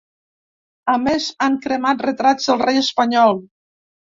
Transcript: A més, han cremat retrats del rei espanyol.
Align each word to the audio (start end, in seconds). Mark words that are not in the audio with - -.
A 0.93 0.95
més, 1.03 1.27
han 1.47 1.57
cremat 1.67 2.03
retrats 2.07 2.51
del 2.51 2.61
rei 2.65 2.81
espanyol. 2.85 3.39